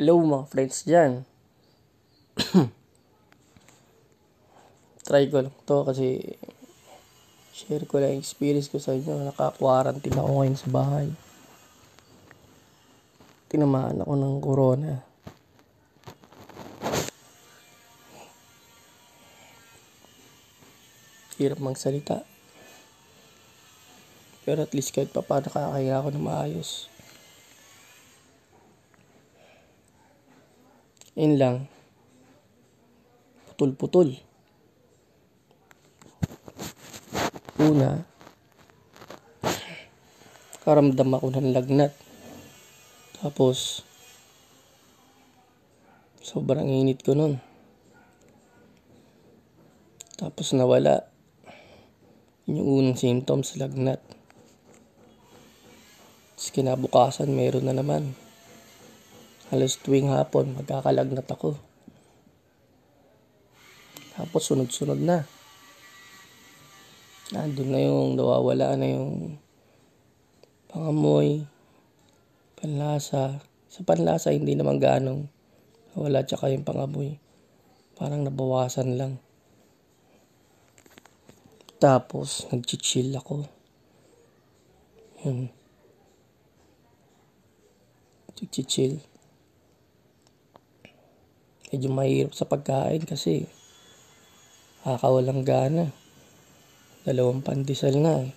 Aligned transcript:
Hello 0.00 0.16
mga 0.16 0.48
friends 0.48 0.88
dyan. 0.88 1.28
Try 5.04 5.28
ko 5.28 5.44
lang 5.44 5.52
to 5.68 5.84
kasi 5.84 6.24
share 7.52 7.84
ko 7.84 8.00
lang 8.00 8.16
experience 8.16 8.72
ko 8.72 8.80
sa 8.80 8.96
inyo. 8.96 9.28
Naka-quarantine 9.28 10.16
ako 10.16 10.40
ngayon 10.40 10.56
sa 10.56 10.72
bahay. 10.72 11.12
Tinamaan 13.52 14.00
ako 14.00 14.12
ng 14.16 14.40
corona. 14.40 15.04
Hirap 21.36 21.60
magsalita. 21.60 22.24
Pero 24.48 24.64
at 24.64 24.72
least 24.72 24.96
kahit 24.96 25.12
pa 25.12 25.20
paano 25.20 25.52
nakakahinga 25.52 26.00
ako 26.00 26.08
na 26.16 26.24
maayos. 26.24 26.88
Yun 31.18 31.34
lang. 31.34 31.56
Putol-putol. 33.50 34.14
Una, 37.60 38.06
karamdam 40.64 41.10
ako 41.12 41.26
ng 41.34 41.52
lagnat. 41.52 41.92
Tapos, 43.20 43.84
sobrang 46.24 46.64
init 46.64 47.04
ko 47.04 47.12
nun. 47.12 47.36
Tapos 50.16 50.56
nawala. 50.56 51.04
Yun 52.48 52.64
yung 52.64 52.70
unang 52.80 52.96
symptoms, 52.96 53.60
lagnat. 53.60 54.00
Tapos 56.38 56.48
kinabukasan, 56.56 57.28
meron 57.28 57.68
na 57.68 57.76
naman. 57.76 58.16
Halos 59.50 59.82
tuwing 59.82 60.14
hapon, 60.14 60.54
magkakalagnat 60.54 61.26
ako. 61.26 61.58
Tapos 64.14 64.46
sunod-sunod 64.46 65.02
na. 65.02 65.26
Nandun 67.34 67.74
na 67.74 67.82
yung 67.82 68.14
nawawala 68.14 68.78
na 68.78 68.86
yung 68.86 69.34
pangamoy, 70.70 71.42
panlasa. 72.62 73.42
Sa 73.66 73.82
panlasa, 73.82 74.30
hindi 74.30 74.54
naman 74.54 74.78
ganong 74.78 75.26
wala 75.98 76.22
tsaka 76.22 76.54
yung 76.54 76.62
pangamoy. 76.62 77.18
Parang 77.98 78.22
nabawasan 78.22 78.94
lang. 78.94 79.18
Tapos, 81.82 82.46
nag-chill 82.54 83.10
ako. 83.18 83.50
Yun. 85.26 85.50
Nag-chill. 88.38 89.09
Medyo 91.70 91.86
mahirap 91.86 92.34
sa 92.34 92.50
pagkain 92.50 93.06
kasi 93.06 93.46
kakawalang 94.82 95.46
gana. 95.46 95.94
Dalawang 97.06 97.46
pandesal 97.46 97.94
nga 98.02 98.26
eh. 98.26 98.34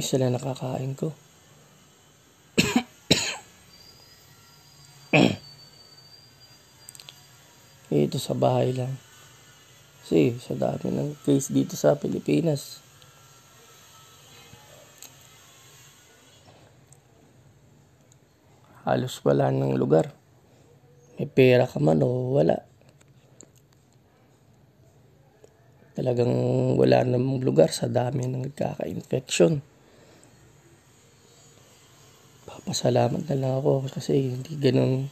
Isa 0.00 0.16
lang 0.16 0.32
nakakain 0.32 0.96
ko. 0.96 1.12
Ito 7.92 8.16
sa 8.16 8.32
bahay 8.32 8.72
lang. 8.72 8.96
Kasi 10.00 10.40
sa 10.40 10.56
dami 10.56 10.88
ng 10.88 11.20
case 11.20 11.52
dito 11.52 11.76
sa 11.76 12.00
Pilipinas. 12.00 12.80
Halos 18.88 19.20
wala 19.20 19.52
ng 19.52 19.76
lugar. 19.76 20.23
May 21.14 21.30
pera 21.30 21.70
ka 21.70 21.78
man 21.78 22.02
o 22.02 22.34
wala. 22.34 22.58
Talagang 25.94 26.34
wala 26.74 27.06
namang 27.06 27.38
lugar 27.46 27.70
sa 27.70 27.86
dami 27.86 28.26
ng 28.26 28.50
nagkaka-infection. 28.50 29.62
Papasalamat 32.50 33.30
na 33.30 33.38
lang 33.38 33.54
ako 33.62 33.86
kasi 33.86 34.34
hindi 34.34 34.58
ganun 34.58 35.06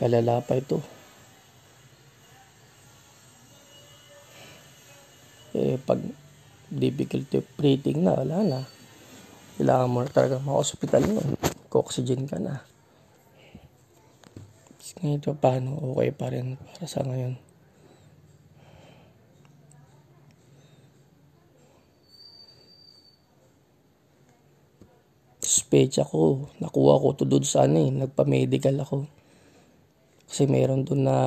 kalala 0.00 0.40
pa 0.40 0.56
ito. 0.56 0.80
Eh, 5.52 5.76
pag 5.84 6.00
difficulty 6.72 7.44
breathing 7.60 8.08
na, 8.08 8.16
wala 8.16 8.40
na. 8.40 8.60
Kailangan 9.60 9.92
mo 9.92 10.00
na 10.00 10.08
talaga 10.08 10.40
ma-hospital 10.40 11.04
nun. 11.04 11.36
Oxygen 11.68 12.24
ka 12.24 12.40
na. 12.40 12.71
Ganito 15.00 15.32
paano 15.32 15.80
okay 15.92 16.12
pa 16.12 16.28
rin 16.28 16.60
para 16.60 16.84
sa 16.84 17.00
ngayon. 17.00 17.40
Suspecha 25.42 26.04
ko, 26.04 26.48
nakuha 26.64 26.96
ko 26.96 27.08
to 27.12 27.28
doon 27.28 27.44
sa 27.44 27.68
ano 27.68 27.82
eh, 27.82 27.92
nagpa-medical 27.92 28.76
ako. 28.84 29.04
Kasi 30.24 30.48
meron 30.48 30.88
doon 30.88 31.04
na 31.04 31.18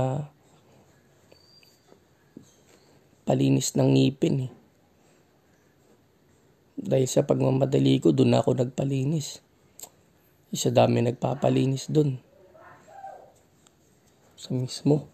palinis 3.22 3.78
ng 3.78 3.90
ngipin 3.94 4.50
eh. 4.50 4.52
Dahil 6.74 7.06
sa 7.06 7.26
pagmamadali 7.26 8.02
ko, 8.02 8.14
doon 8.14 8.34
ako 8.34 8.66
nagpalinis. 8.66 9.46
Isa 10.50 10.74
dami 10.74 11.06
nagpapalinis 11.06 11.90
doon. 11.94 12.25
Sa 14.46 14.54
mismo. 14.54 15.10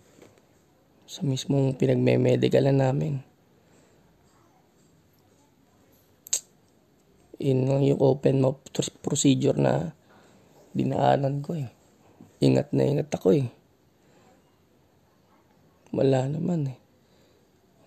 Sa 1.07 1.23
mismong 1.23 1.79
pinagme-medicalan 1.79 2.75
namin. 2.75 3.23
Yun 7.39 7.63
lang 7.63 7.87
yung 7.87 8.03
open 8.03 8.43
mouth 8.43 8.59
procedure 8.99 9.55
na 9.55 9.95
dinaanan 10.75 11.39
ko 11.39 11.55
eh. 11.55 11.71
Ingat 12.43 12.75
na 12.75 12.83
ingat 12.83 13.07
ako 13.07 13.31
eh. 13.39 13.47
Wala 15.95 16.27
naman 16.27 16.75
eh. 16.75 16.77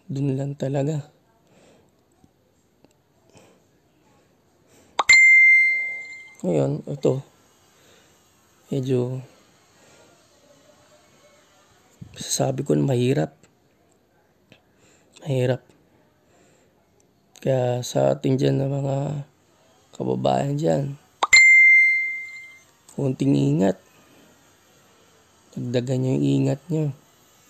Doon 0.08 0.40
lang 0.40 0.56
talaga. 0.56 1.12
Ngayon, 6.40 6.88
ito. 6.88 7.20
Medyo 8.72 9.20
sasabi 12.14 12.62
ko 12.62 12.78
na 12.78 12.86
mahirap. 12.86 13.34
Mahirap. 15.22 15.62
Kaya 17.44 17.84
sa 17.84 18.16
atin 18.16 18.40
dyan 18.40 18.56
na 18.56 18.72
mga 18.72 18.96
kababayan 19.94 20.56
dyan, 20.56 20.82
kunting 22.96 23.36
ingat. 23.36 23.76
Dagdagan 25.54 26.02
nyo 26.02 26.10
yung 26.18 26.24
ingat 26.24 26.60
nyo. 26.72 26.90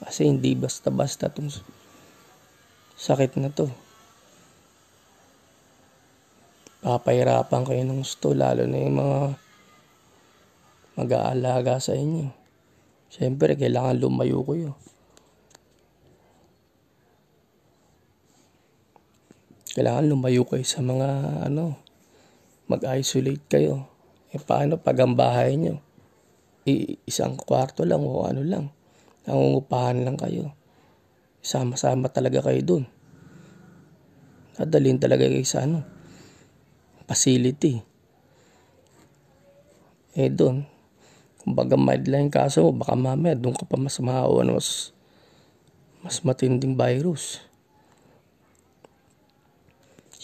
Kasi 0.03 0.28
hindi 0.28 0.53
basta-basta 0.58 1.32
itong 1.32 1.48
sakit 2.98 3.41
na 3.41 3.48
to. 3.48 3.70
Papahirapan 6.84 7.64
kayo 7.64 7.80
ng 7.80 8.04
gusto, 8.04 8.36
lalo 8.36 8.69
na 8.69 8.76
yung 8.76 8.97
mga 9.00 9.20
mag-aalaga 11.00 11.80
sa 11.80 11.97
inyo. 11.97 12.44
Siyempre, 13.14 13.54
kailangan 13.54 13.94
lumayo 14.02 14.42
kayo. 14.42 14.75
Kailangan 19.70 20.10
lumayo 20.10 20.42
kayo 20.42 20.66
sa 20.66 20.82
mga 20.82 21.06
ano, 21.47 21.78
mag-isolate 22.66 23.47
kayo. 23.47 23.86
E 24.34 24.42
paano 24.42 24.83
pag 24.83 24.98
ang 24.98 25.15
bahay 25.15 25.54
nyo? 25.54 25.78
I- 26.66 26.98
isang 27.06 27.39
kwarto 27.39 27.86
lang 27.86 28.03
o 28.03 28.27
ano 28.27 28.42
lang. 28.42 28.74
Nangungupahan 29.30 30.03
lang 30.03 30.18
kayo. 30.18 30.50
Sama-sama 31.39 32.10
talaga 32.10 32.42
kayo 32.42 32.66
dun. 32.66 32.84
Dadalhin 34.59 34.98
talaga 34.98 35.30
kayo 35.30 35.47
sa 35.47 35.62
ano, 35.62 35.86
facility. 37.06 37.78
Eh 40.18 40.34
doon, 40.34 40.73
kumbaga 41.44 41.76
mild 41.76 42.08
lang 42.08 42.32
kaso 42.32 42.72
baka 42.72 42.96
mamaya 42.96 43.36
doon 43.36 43.52
ka 43.52 43.68
pa 43.68 43.76
mas 43.76 44.00
maawa 44.00 44.41
mas, 44.48 44.96
mas 46.00 46.24
matinding 46.24 46.72
virus. 46.72 47.44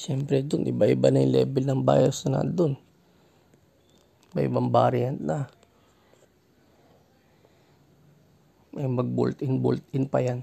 Siyempre 0.01 0.41
doon, 0.41 0.65
iba-iba 0.65 1.13
na 1.13 1.21
yung 1.21 1.37
level 1.37 1.65
ng 1.69 1.85
virus 1.85 2.25
na 2.25 2.41
nandun. 2.41 2.73
Iba-ibang 4.33 4.73
variant 4.73 5.21
na. 5.21 5.45
May 8.73 8.89
mag-bolt 8.89 9.45
in, 9.45 9.61
bolt 9.61 9.85
in 9.93 10.09
pa 10.09 10.25
yan. 10.25 10.41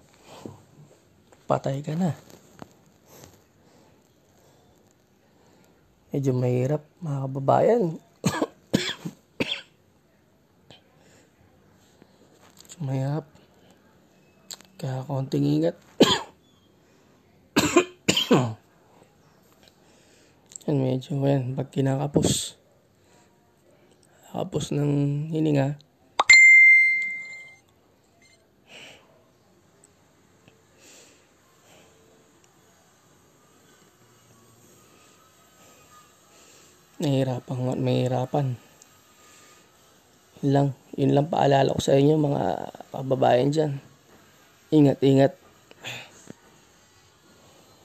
Patay 1.49 1.81
ka 1.81 1.97
na. 1.97 2.13
Medyo 6.13 6.37
mahirap 6.37 6.85
mga 7.01 7.19
kababayan. 7.25 7.83
Mahirap. 12.87 13.27
Kaya 14.79 15.03
konting 15.03 15.43
ingat. 15.43 15.75
yan 20.71 20.79
medyo 20.79 21.19
yan. 21.19 21.51
Pag 21.51 21.67
kinakapos. 21.67 22.55
Kapos 24.31 24.71
ng 24.71 25.27
hininga. 25.35 25.75
Nahihirapan 37.03 37.57
nga, 37.67 37.75
mahihirapan. 37.75 38.66
Lang, 40.45 40.77
yun 40.93 41.17
lang 41.17 41.29
paalala 41.29 41.73
ko 41.73 41.81
sa 41.81 41.97
inyo 41.97 42.13
mga 42.17 42.43
kababayan 42.93 43.49
dyan. 43.49 43.71
Ingat, 44.69 44.99
ingat. 45.01 45.33